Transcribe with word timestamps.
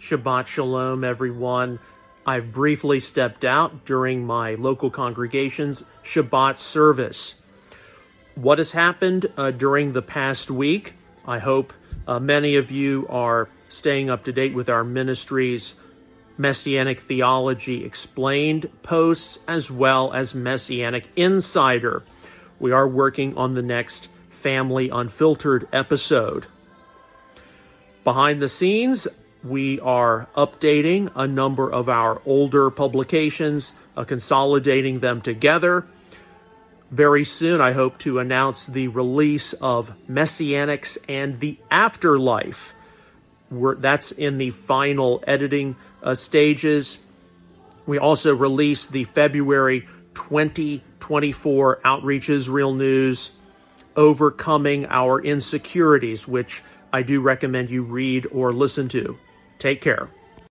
Shabbat 0.00 0.46
Shalom, 0.46 1.02
everyone. 1.02 1.80
I've 2.24 2.52
briefly 2.52 3.00
stepped 3.00 3.44
out 3.44 3.84
during 3.84 4.24
my 4.24 4.54
local 4.54 4.90
congregation's 4.90 5.84
Shabbat 6.04 6.56
service. 6.56 7.34
What 8.36 8.58
has 8.58 8.70
happened 8.70 9.26
uh, 9.36 9.50
during 9.50 9.92
the 9.92 10.02
past 10.02 10.52
week? 10.52 10.94
I 11.26 11.40
hope 11.40 11.72
uh, 12.06 12.20
many 12.20 12.56
of 12.56 12.70
you 12.70 13.06
are 13.10 13.48
staying 13.68 14.08
up 14.08 14.24
to 14.24 14.32
date 14.32 14.54
with 14.54 14.68
our 14.68 14.84
ministry's 14.84 15.74
Messianic 16.36 17.00
Theology 17.00 17.84
Explained 17.84 18.70
posts 18.84 19.40
as 19.48 19.68
well 19.68 20.12
as 20.12 20.32
Messianic 20.32 21.08
Insider. 21.16 22.04
We 22.60 22.70
are 22.70 22.86
working 22.86 23.36
on 23.36 23.54
the 23.54 23.62
next 23.62 24.08
Family 24.30 24.90
Unfiltered 24.90 25.66
episode. 25.72 26.46
Behind 28.04 28.40
the 28.40 28.48
scenes, 28.48 29.08
we 29.44 29.78
are 29.80 30.28
updating 30.36 31.10
a 31.14 31.26
number 31.26 31.70
of 31.70 31.88
our 31.88 32.20
older 32.26 32.70
publications, 32.70 33.72
uh, 33.96 34.04
consolidating 34.04 35.00
them 35.00 35.20
together. 35.20 35.86
Very 36.90 37.24
soon, 37.24 37.60
I 37.60 37.72
hope 37.72 37.98
to 37.98 38.18
announce 38.18 38.66
the 38.66 38.88
release 38.88 39.52
of 39.52 39.92
Messianics 40.08 40.96
and 41.08 41.38
the 41.38 41.58
Afterlife. 41.70 42.74
We're, 43.50 43.76
that's 43.76 44.10
in 44.12 44.38
the 44.38 44.50
final 44.50 45.22
editing 45.26 45.76
uh, 46.02 46.14
stages. 46.14 46.98
We 47.86 47.98
also 47.98 48.34
released 48.34 48.92
the 48.92 49.04
February 49.04 49.82
2024 50.14 51.80
Outreach 51.84 52.28
Israel 52.28 52.74
News, 52.74 53.30
Overcoming 53.94 54.86
Our 54.86 55.20
Insecurities, 55.20 56.26
which 56.26 56.62
I 56.92 57.02
do 57.02 57.20
recommend 57.20 57.70
you 57.70 57.82
read 57.82 58.26
or 58.32 58.52
listen 58.52 58.88
to. 58.88 59.18
Take 59.58 59.80
care. 59.80 60.08